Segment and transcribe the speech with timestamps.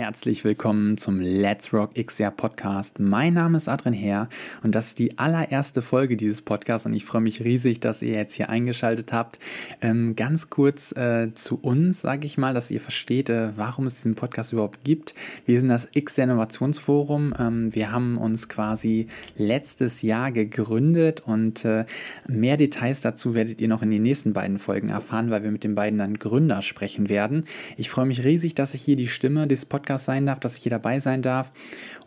[0.00, 2.98] Herzlich willkommen zum Let's Rock XR Podcast.
[2.98, 4.30] Mein Name ist Adrian Herr
[4.62, 8.14] und das ist die allererste Folge dieses Podcasts und ich freue mich riesig, dass ihr
[8.14, 9.38] jetzt hier eingeschaltet habt.
[9.82, 13.96] Ähm, ganz kurz äh, zu uns, sage ich mal, dass ihr versteht, äh, warum es
[13.96, 15.14] diesen Podcast überhaupt gibt.
[15.44, 17.34] Wir sind das XR Innovationsforum.
[17.38, 19.06] Ähm, wir haben uns quasi
[19.36, 21.84] letztes Jahr gegründet und äh,
[22.26, 25.62] mehr Details dazu werdet ihr noch in den nächsten beiden Folgen erfahren, weil wir mit
[25.62, 27.44] den beiden dann Gründer sprechen werden.
[27.76, 30.56] Ich freue mich riesig, dass ich hier die Stimme des Podcasts Podcast sein darf, dass
[30.56, 31.52] ich hier dabei sein darf.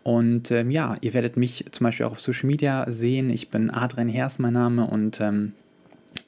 [0.04, 3.30] Und ähm, ja, ihr werdet mich zum Beispiel auch auf Social Media sehen.
[3.30, 5.54] Ich bin Adrian Hers, mein Name, und ähm,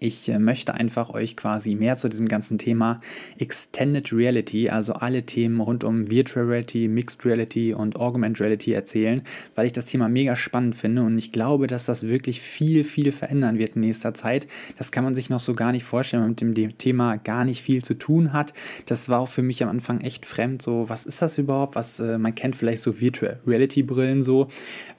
[0.05, 3.01] ich äh, möchte einfach euch quasi mehr zu diesem ganzen Thema
[3.37, 9.21] Extended Reality, also alle Themen rund um Virtual Reality, Mixed Reality und Augmented Reality erzählen,
[9.55, 13.11] weil ich das Thema mega spannend finde und ich glaube, dass das wirklich viel, viel
[13.11, 14.47] verändern wird in nächster Zeit.
[14.77, 17.45] Das kann man sich noch so gar nicht vorstellen, wenn man mit dem Thema gar
[17.45, 18.53] nicht viel zu tun hat.
[18.85, 20.61] Das war auch für mich am Anfang echt fremd.
[20.61, 21.75] So, was ist das überhaupt?
[21.75, 24.47] Was äh, man kennt vielleicht so Virtual Reality Brillen so.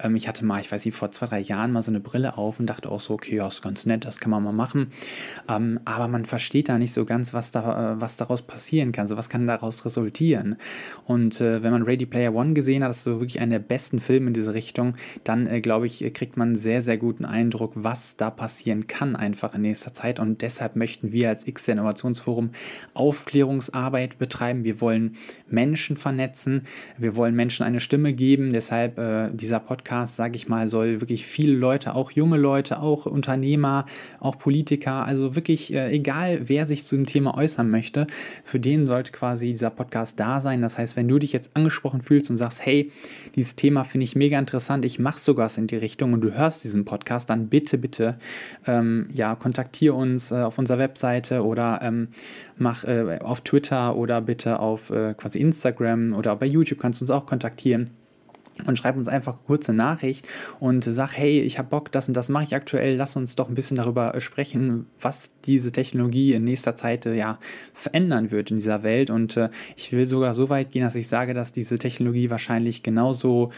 [0.02, 2.36] Ähm, ich hatte mal, ich weiß nicht, vor zwei, drei Jahren mal so eine Brille
[2.36, 4.92] auf und dachte auch so, okay, ja, ist ganz nett, das kann man mal machen.
[5.48, 9.06] Ähm, aber man versteht da nicht so ganz, was, da, äh, was daraus passieren kann.
[9.08, 10.56] So was kann daraus resultieren.
[11.05, 13.64] Und äh, wenn man Ready Player One gesehen hat, das ist so wirklich einer der
[13.64, 14.94] besten Filme in diese Richtung,
[15.25, 19.16] dann äh, glaube ich, kriegt man einen sehr, sehr guten Eindruck, was da passieren kann
[19.16, 20.20] einfach in nächster Zeit.
[20.20, 22.50] Und deshalb möchten wir als X Innovationsforum
[22.94, 24.64] Aufklärungsarbeit betreiben.
[24.64, 25.16] Wir wollen
[25.48, 26.62] Menschen vernetzen.
[26.98, 28.53] Wir wollen Menschen eine Stimme geben.
[28.53, 33.06] Deshalb äh, dieser Podcast, sage ich mal, soll wirklich viele Leute, auch junge Leute, auch
[33.06, 33.86] Unternehmer,
[34.20, 38.06] auch Politiker, also wirklich äh, egal, wer sich zu dem Thema äußern möchte,
[38.44, 40.60] für den sollte quasi dieser Podcast da sein.
[40.60, 42.92] Das heißt, wenn du dich jetzt angesprochen fühlst und sagst, hey,
[43.34, 46.32] dieses Thema finde ich mega interessant, ich mache sogar was in die Richtung und du
[46.32, 48.19] hörst diesen Podcast, dann bitte, bitte,
[48.66, 52.08] ähm, ja, kontaktiere uns äh, auf unserer Webseite oder ähm,
[52.58, 57.04] mach äh, auf Twitter oder bitte auf äh, quasi Instagram oder bei YouTube kannst du
[57.04, 57.91] uns auch kontaktieren
[58.65, 60.27] und schreib uns einfach kurze Nachricht
[60.61, 63.49] und sag, hey, ich habe Bock, das und das mache ich aktuell, lass uns doch
[63.49, 67.39] ein bisschen darüber äh, sprechen, was diese Technologie in nächster Zeit äh, ja
[67.75, 71.09] verändern wird in dieser Welt und äh, ich will sogar so weit gehen, dass ich
[71.09, 73.50] sage, dass diese Technologie wahrscheinlich genauso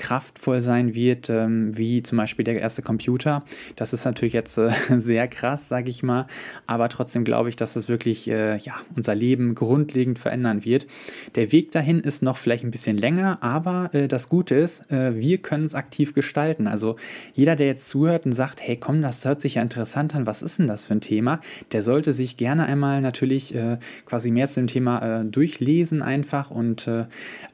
[0.00, 3.44] kraftvoll sein wird, ähm, wie zum Beispiel der erste Computer.
[3.76, 6.26] Das ist natürlich jetzt äh, sehr krass, sage ich mal,
[6.66, 10.86] aber trotzdem glaube ich, dass das wirklich äh, ja, unser Leben grundlegend verändern wird.
[11.34, 15.14] Der Weg dahin ist noch vielleicht ein bisschen länger, aber äh, das Gute ist, äh,
[15.14, 16.66] wir können es aktiv gestalten.
[16.66, 16.96] Also
[17.34, 20.42] jeder, der jetzt zuhört und sagt, hey komm, das hört sich ja interessant an, was
[20.42, 21.40] ist denn das für ein Thema,
[21.72, 26.50] der sollte sich gerne einmal natürlich äh, quasi mehr zu dem Thema äh, durchlesen einfach
[26.50, 26.88] und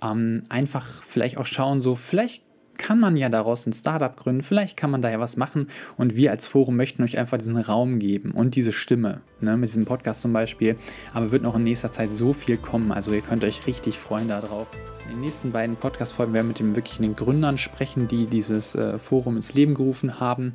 [0.02, 2.45] ähm, einfach vielleicht auch schauen, so vielleicht
[2.78, 6.16] kann man ja daraus ein Startup gründen, vielleicht kann man da ja was machen und
[6.16, 9.84] wir als Forum möchten euch einfach diesen Raum geben und diese Stimme, ne, mit diesem
[9.84, 10.76] Podcast zum Beispiel,
[11.14, 14.28] aber wird noch in nächster Zeit so viel kommen, also ihr könnt euch richtig freuen
[14.28, 14.68] darauf.
[15.06, 18.74] In den nächsten beiden Podcast-Folgen werden wir mit den wirklich den Gründern sprechen, die dieses
[18.74, 20.54] äh, Forum ins Leben gerufen haben.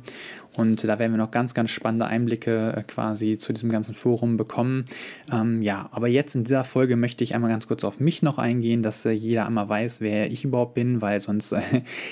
[0.56, 4.36] Und da werden wir noch ganz, ganz spannende Einblicke äh, quasi zu diesem ganzen Forum
[4.36, 4.84] bekommen.
[5.32, 8.38] Ähm, ja, aber jetzt in dieser Folge möchte ich einmal ganz kurz auf mich noch
[8.38, 11.60] eingehen, dass äh, jeder einmal weiß, wer ich überhaupt bin, weil sonst äh,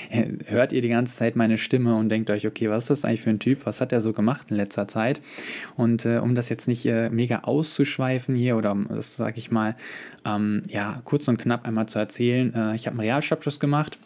[0.45, 3.21] hört ihr die ganze Zeit meine Stimme und denkt euch, okay, was ist das eigentlich
[3.21, 3.65] für ein Typ?
[3.65, 5.21] Was hat er so gemacht in letzter Zeit?
[5.75, 9.75] Und äh, um das jetzt nicht mega auszuschweifen hier oder das sage ich mal,
[10.25, 12.53] ähm, ja, kurz und knapp einmal zu erzählen.
[12.53, 13.99] Äh, ich habe einen Realschulabschluss gemacht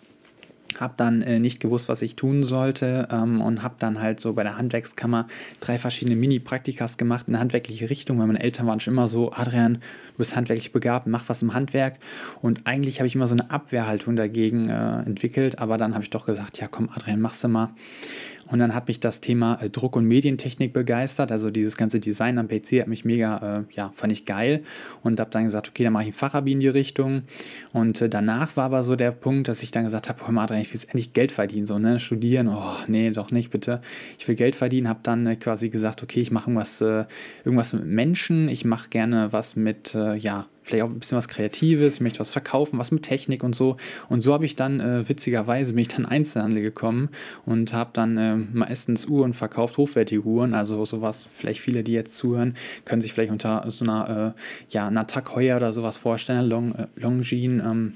[0.79, 4.33] habe dann äh, nicht gewusst, was ich tun sollte ähm, und habe dann halt so
[4.33, 5.27] bei der Handwerkskammer
[5.59, 9.31] drei verschiedene Mini-Praktikas gemacht in eine handwerkliche Richtung, weil meine Eltern waren schon immer so,
[9.31, 11.99] Adrian, du bist handwerklich begabt, mach was im Handwerk
[12.41, 16.09] und eigentlich habe ich immer so eine Abwehrhaltung dagegen äh, entwickelt, aber dann habe ich
[16.09, 17.69] doch gesagt, ja komm Adrian, mach's mal.
[18.47, 21.31] Und dann hat mich das Thema äh, Druck- und Medientechnik begeistert.
[21.31, 24.63] Also dieses ganze Design am PC hat mich mega, äh, ja, fand ich geil.
[25.03, 27.23] Und habe dann gesagt, okay, dann mache ich ein Fachabi in die Richtung.
[27.73, 30.45] Und äh, danach war aber so der Punkt, dass ich dann gesagt habe, hör mal,
[30.61, 31.65] ich will endlich Geld verdienen.
[31.65, 33.81] So, ne, studieren, oh, nee, doch nicht, bitte.
[34.19, 34.89] Ich will Geld verdienen.
[34.89, 37.05] Habe dann äh, quasi gesagt, okay, ich mache irgendwas, äh,
[37.43, 38.47] irgendwas mit Menschen.
[38.49, 42.19] Ich mache gerne was mit, äh, ja, vielleicht auch ein bisschen was Kreatives, ich möchte
[42.19, 43.77] was verkaufen, was mit Technik und so.
[44.09, 47.09] Und so habe ich dann, äh, witzigerweise, bin ich dann Einzelhandel gekommen
[47.45, 52.15] und habe dann äh, meistens Uhren verkauft, hochwertige Uhren, also sowas, vielleicht viele, die jetzt
[52.15, 54.41] zuhören, können sich vielleicht unter so einer, äh,
[54.73, 57.93] ja, einer Tag Heuer oder sowas vorstellen, Long, äh, Longines, ähm,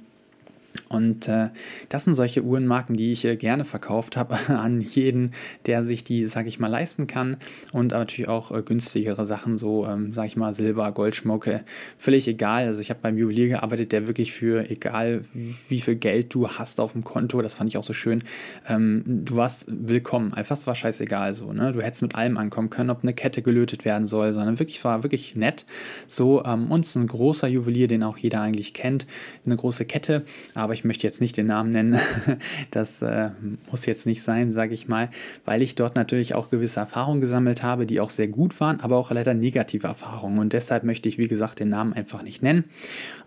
[0.89, 1.49] Und äh,
[1.87, 5.31] das sind solche Uhrenmarken, die ich äh, gerne verkauft habe an jeden,
[5.67, 7.37] der sich die, sage ich mal, leisten kann.
[7.71, 11.63] Und natürlich auch äh, günstigere Sachen, so, ähm, sage ich mal, Silber, Goldschmucke,
[11.97, 12.65] völlig egal.
[12.65, 16.49] Also ich habe beim Juwelier gearbeitet, der wirklich für egal wie, wie, viel Geld du
[16.49, 18.23] hast auf dem Konto, das fand ich auch so schön,
[18.67, 20.33] ähm, du warst willkommen.
[20.33, 21.53] Einfach, es war scheißegal so.
[21.53, 21.71] Ne?
[21.71, 25.03] Du hättest mit allem ankommen können, ob eine Kette gelötet werden soll, sondern wirklich war
[25.03, 25.65] wirklich nett.
[26.07, 29.05] So, ähm, uns ein großer Juwelier, den auch jeder eigentlich kennt,
[29.45, 30.23] eine große Kette,
[30.55, 31.99] aber ich ich möchte jetzt nicht den Namen nennen,
[32.71, 33.31] das äh,
[33.69, 35.09] muss jetzt nicht sein, sage ich mal,
[35.43, 38.95] weil ich dort natürlich auch gewisse Erfahrungen gesammelt habe, die auch sehr gut waren, aber
[38.95, 40.39] auch leider negative Erfahrungen.
[40.39, 42.63] Und deshalb möchte ich, wie gesagt, den Namen einfach nicht nennen.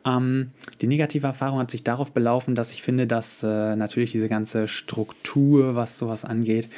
[0.06, 4.30] Ähm, die negative Erfahrung hat sich darauf belaufen, dass ich finde, dass äh, natürlich diese
[4.30, 6.70] ganze Struktur, was sowas angeht,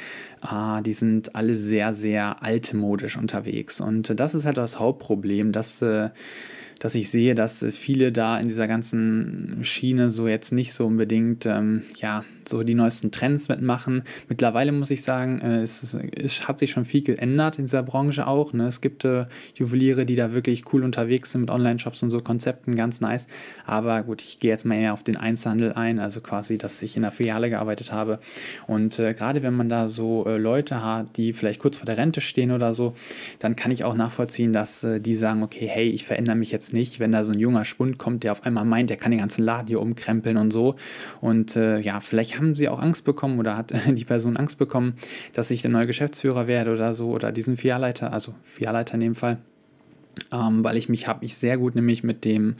[0.43, 3.79] äh, die sind alle sehr, sehr altmodisch unterwegs.
[3.79, 6.09] Und das ist halt das Hauptproblem, dass äh,
[6.85, 11.47] dass ich sehe, dass viele da in dieser ganzen Schiene so jetzt nicht so unbedingt,
[11.47, 14.03] ähm, ja, so die neuesten Trends mitmachen.
[14.29, 18.27] Mittlerweile muss ich sagen, äh, es, es, hat sich schon viel geändert in dieser Branche
[18.27, 18.53] auch.
[18.53, 18.67] Ne?
[18.67, 22.75] Es gibt äh, Juweliere, die da wirklich cool unterwegs sind mit Online-Shops und so Konzepten,
[22.75, 23.27] ganz nice.
[23.65, 26.95] Aber gut, ich gehe jetzt mal eher auf den Einzelhandel ein, also quasi, dass ich
[26.97, 28.19] in der Filiale gearbeitet habe.
[28.67, 31.97] Und äh, gerade wenn man da so äh, Leute hat, die vielleicht kurz vor der
[31.97, 32.93] Rente stehen oder so,
[33.39, 36.74] dann kann ich auch nachvollziehen, dass äh, die sagen, okay, hey, ich verändere mich jetzt
[36.75, 39.21] nicht, wenn da so ein junger Spund kommt, der auf einmal meint, der kann den
[39.21, 40.75] ganzen Laden hier umkrempeln und so.
[41.21, 44.93] Und äh, ja, vielleicht haben sie auch Angst bekommen oder hat die Person Angst bekommen,
[45.33, 49.15] dass ich der neue Geschäftsführer werde oder so oder diesen Filialleiter, also Filialleiter in dem
[49.15, 49.39] Fall
[50.31, 52.55] ähm, weil ich mich habe ich sehr gut nämlich mit dem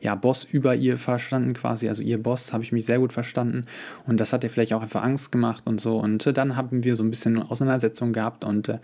[0.00, 3.64] ja, Boss über ihr verstanden quasi, also ihr Boss habe ich mich sehr gut verstanden.
[4.06, 5.98] Und das hat ihr vielleicht auch einfach Angst gemacht und so.
[5.98, 8.78] Und äh, dann haben wir so ein bisschen Auseinandersetzung gehabt und äh,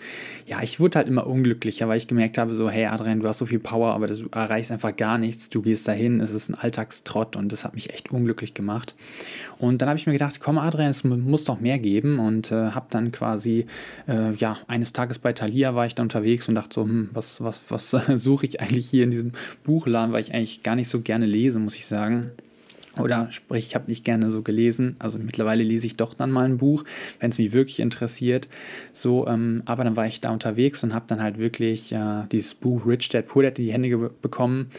[0.47, 3.39] ja, ich wurde halt immer unglücklicher, weil ich gemerkt habe so, hey Adrian, du hast
[3.39, 6.55] so viel Power, aber du erreichst einfach gar nichts, du gehst dahin, es ist ein
[6.55, 8.95] Alltagstrott und das hat mich echt unglücklich gemacht.
[9.59, 12.19] Und dann habe ich mir gedacht, komm Adrian, es muss doch mehr geben.
[12.19, 13.67] Und äh, habe dann quasi,
[14.09, 17.43] äh, ja, eines Tages bei Thalia war ich dann unterwegs und dachte so, hm, was,
[17.43, 19.33] was, was suche ich eigentlich hier in diesem
[19.65, 22.31] Buchladen, weil ich eigentlich gar nicht so gerne lese, muss ich sagen.
[22.99, 24.97] Oder sprich, ich habe nicht gerne so gelesen.
[24.99, 26.85] Also mittlerweile lese ich doch dann mal ein Buch,
[27.21, 28.49] wenn es mich wirklich interessiert.
[28.93, 32.55] So, ähm, aber dann war ich da unterwegs und habe dann halt wirklich äh, dieses
[32.55, 34.71] Buch Rich Dad Poor Dad in die Hände bekommen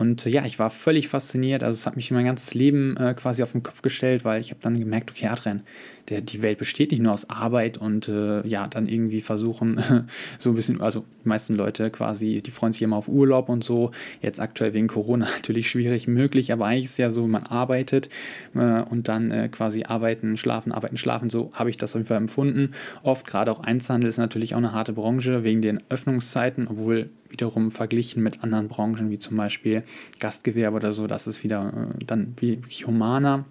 [0.00, 1.62] und äh, ja, ich war völlig fasziniert.
[1.62, 4.50] Also es hat mich mein ganzes Leben äh, quasi auf den Kopf gestellt, weil ich
[4.50, 5.60] habe dann gemerkt, okay, Adrian,
[6.08, 10.08] der, die Welt besteht nicht nur aus Arbeit und äh, ja, dann irgendwie versuchen,
[10.38, 13.62] so ein bisschen, also die meisten Leute quasi, die freuen sich immer auf Urlaub und
[13.62, 13.90] so.
[14.22, 18.08] Jetzt aktuell wegen Corona natürlich schwierig möglich, aber eigentlich ist es ja so, man arbeitet
[18.54, 21.28] äh, und dann äh, quasi arbeiten, schlafen, arbeiten, schlafen.
[21.28, 22.72] So habe ich das auf jeden Fall empfunden.
[23.02, 27.70] Oft, gerade auch Einzelhandel ist natürlich auch eine harte Branche wegen den Öffnungszeiten, obwohl wiederum
[27.70, 29.84] verglichen mit anderen Branchen wie zum Beispiel
[30.18, 33.44] Gastgewerbe oder so, das ist wieder äh, dann wie humaner.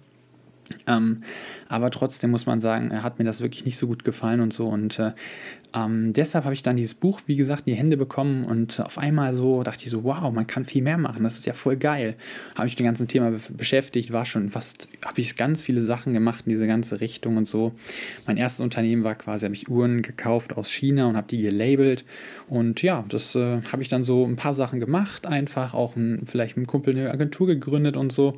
[0.86, 1.22] Ähm,
[1.68, 4.52] aber trotzdem muss man sagen, er hat mir das wirklich nicht so gut gefallen und
[4.52, 4.68] so.
[4.68, 5.12] Und äh,
[5.74, 8.98] ähm, deshalb habe ich dann dieses Buch, wie gesagt, in die Hände bekommen und auf
[8.98, 11.76] einmal so dachte ich so, wow, man kann viel mehr machen, das ist ja voll
[11.76, 12.14] geil.
[12.56, 16.44] Habe ich dem ganzen Thema beschäftigt, war schon fast, habe ich ganz viele Sachen gemacht
[16.46, 17.72] in diese ganze Richtung und so.
[18.26, 22.04] Mein erstes Unternehmen war quasi, habe ich Uhren gekauft aus China und habe die gelabelt
[22.48, 26.22] und ja, das äh, habe ich dann so ein paar Sachen gemacht, einfach auch ein,
[26.26, 28.36] vielleicht mit einem Kumpel eine Agentur gegründet und so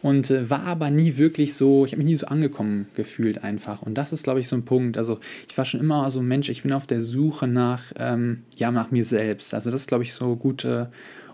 [0.00, 3.82] und äh, war aber nie wirklich so, ich habe mich nie so angekommen gefühlt einfach
[3.82, 4.96] und das ist, glaube ich, so ein Punkt.
[4.96, 8.42] Also ich war schon immer so ein Mensch, ich bin auf der Suche nach, ähm,
[8.56, 9.54] ja, nach mir selbst.
[9.54, 10.86] Also das ist, glaube ich, so gut, äh,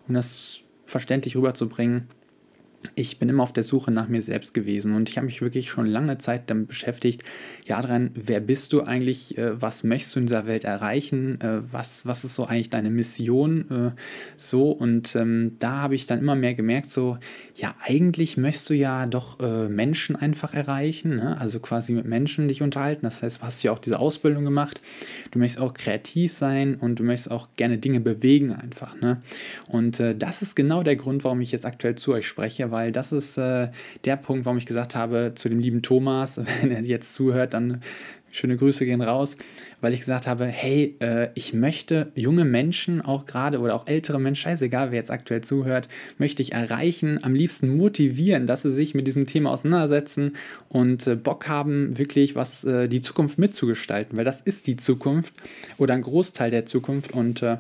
[0.07, 2.09] um das verständlich rüberzubringen
[2.95, 5.71] ich bin immer auf der Suche nach mir selbst gewesen und ich habe mich wirklich
[5.71, 7.25] schon lange Zeit damit beschäftigt,
[7.67, 11.61] ja, dran, wer bist du eigentlich, äh, was möchtest du in dieser Welt erreichen, äh,
[11.73, 14.01] was, was ist so eigentlich deine Mission, äh,
[14.37, 17.19] so und ähm, da habe ich dann immer mehr gemerkt, so,
[17.55, 21.39] ja, eigentlich möchtest du ja doch äh, Menschen einfach erreichen, ne?
[21.41, 24.81] also quasi mit Menschen dich unterhalten, das heißt, du hast ja auch diese Ausbildung gemacht,
[25.33, 29.21] du möchtest auch kreativ sein und du möchtest auch gerne Dinge bewegen einfach, ne?
[29.67, 32.93] und äh, das ist genau der Grund, warum ich jetzt aktuell zu euch spreche, weil
[32.93, 33.69] das ist äh,
[34.05, 37.81] der Punkt, warum ich gesagt habe, zu dem lieben Thomas, wenn er jetzt zuhört, dann
[38.31, 39.37] schöne Grüße gehen raus
[39.81, 44.21] weil ich gesagt habe, hey, äh, ich möchte junge Menschen auch gerade oder auch ältere
[44.21, 48.95] Menschen, scheißegal, wer jetzt aktuell zuhört, möchte ich erreichen, am liebsten motivieren, dass sie sich
[48.95, 50.37] mit diesem Thema auseinandersetzen
[50.69, 55.33] und äh, Bock haben, wirklich was äh, die Zukunft mitzugestalten, weil das ist die Zukunft
[55.77, 57.59] oder ein Großteil der Zukunft und äh,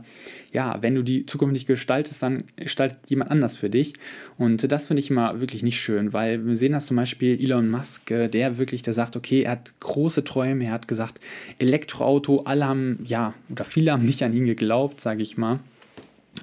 [0.52, 3.92] ja, wenn du die Zukunft nicht gestaltest, dann gestaltet jemand anders für dich.
[4.38, 7.70] Und das finde ich immer wirklich nicht schön, weil wir sehen das zum Beispiel Elon
[7.70, 11.20] Musk, äh, der wirklich, der sagt, okay, er hat große Träume, er hat gesagt,
[11.58, 12.40] Elektro Auto.
[12.40, 15.60] Alle haben, ja, oder viele haben nicht an ihn geglaubt, sage ich mal.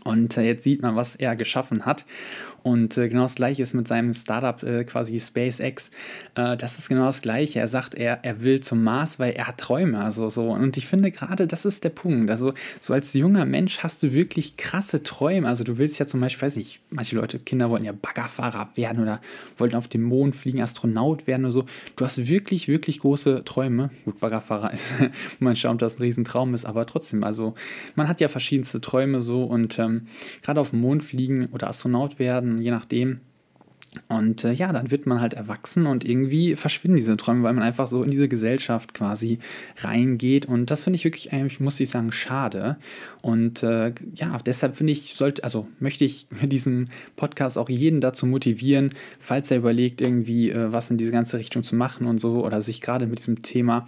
[0.03, 2.05] Und äh, jetzt sieht man, was er geschaffen hat.
[2.65, 5.91] Und äh, genau das gleiche ist mit seinem Startup äh, quasi SpaceX.
[6.33, 7.59] Äh, das ist genau das gleiche.
[7.59, 10.03] Er sagt, er, er will zum Mars, weil er hat Träume.
[10.03, 10.49] Also so.
[10.49, 12.31] Und ich finde gerade, das ist der Punkt.
[12.31, 15.47] Also so als junger Mensch hast du wirklich krasse Träume.
[15.47, 19.03] Also du willst ja zum Beispiel, weiß ich, manche Leute, Kinder wollten ja Baggerfahrer werden
[19.03, 19.21] oder
[19.59, 21.65] wollten auf dem Mond fliegen, Astronaut werden oder so.
[21.95, 23.91] Du hast wirklich, wirklich große Träume.
[24.05, 24.91] Gut, Baggerfahrer ist,
[25.37, 27.53] man schaut, dass ein Riesentraum ist, aber trotzdem, also
[27.93, 30.07] man hat ja verschiedenste Träume so und ähm,
[30.41, 33.19] gerade auf dem Mond fliegen oder Astronaut werden, je nachdem,
[34.07, 37.63] und äh, ja, dann wird man halt erwachsen und irgendwie verschwinden diese Träume, weil man
[37.63, 39.39] einfach so in diese Gesellschaft quasi
[39.77, 40.45] reingeht.
[40.45, 42.77] Und das finde ich wirklich, eigentlich, muss ich sagen, schade.
[43.21, 46.85] Und äh, ja, deshalb finde ich, sollte, also möchte ich mit diesem
[47.15, 51.63] Podcast auch jeden dazu motivieren, falls er überlegt, irgendwie äh, was in diese ganze Richtung
[51.63, 53.87] zu machen und so, oder sich gerade mit diesem Thema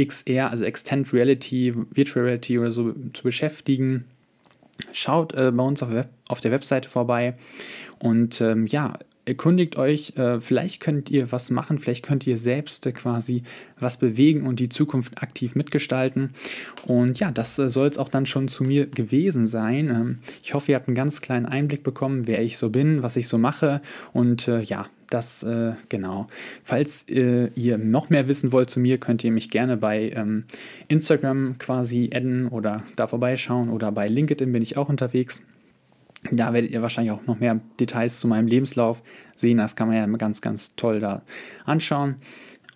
[0.00, 4.04] XR, also Extended Reality, Virtual Reality oder so zu beschäftigen.
[4.92, 7.34] Schaut äh, bei uns auf, Web auf der Webseite vorbei.
[7.98, 8.94] Und ähm, ja,
[9.26, 13.42] erkundigt euch, äh, vielleicht könnt ihr was machen, vielleicht könnt ihr selbst äh, quasi
[13.78, 16.30] was bewegen und die Zukunft aktiv mitgestalten.
[16.86, 19.88] Und ja, das äh, soll es auch dann schon zu mir gewesen sein.
[19.88, 23.16] Ähm, ich hoffe, ihr habt einen ganz kleinen Einblick bekommen, wer ich so bin, was
[23.16, 23.82] ich so mache.
[24.12, 26.28] Und äh, ja, das äh, genau.
[26.62, 30.44] Falls äh, ihr noch mehr wissen wollt zu mir, könnt ihr mich gerne bei ähm,
[30.88, 35.42] Instagram quasi adden oder da vorbeischauen oder bei LinkedIn bin ich auch unterwegs.
[36.32, 39.02] Da werdet ihr wahrscheinlich auch noch mehr Details zu meinem Lebenslauf
[39.36, 39.58] sehen.
[39.58, 41.22] Das kann man ja ganz, ganz toll da
[41.64, 42.16] anschauen.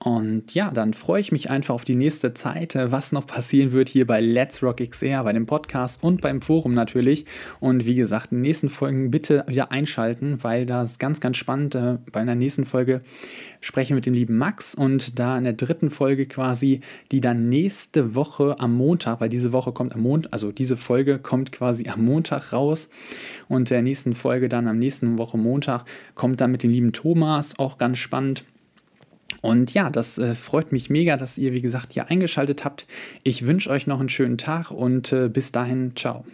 [0.03, 3.73] Und ja, dann freue ich mich einfach auf die nächste Zeit, äh, was noch passieren
[3.73, 7.27] wird hier bei Let's Rock XR, bei dem Podcast und beim Forum natürlich.
[7.61, 11.37] Und wie gesagt, in den nächsten Folgen bitte wieder einschalten, weil das ist ganz, ganz
[11.37, 11.75] spannend.
[11.75, 13.03] Äh, bei einer nächsten Folge
[13.61, 16.81] spreche mit dem lieben Max und da in der dritten Folge quasi,
[17.13, 21.19] die dann nächste Woche am Montag, weil diese Woche kommt am Montag, also diese Folge
[21.19, 22.89] kommt quasi am Montag raus
[23.49, 27.59] und der nächsten Folge dann am nächsten Woche Montag kommt dann mit dem lieben Thomas,
[27.59, 28.47] auch ganz spannend.
[29.41, 32.87] Und ja, das äh, freut mich mega, dass ihr, wie gesagt, hier eingeschaltet habt.
[33.23, 36.25] Ich wünsche euch noch einen schönen Tag und äh, bis dahin, ciao.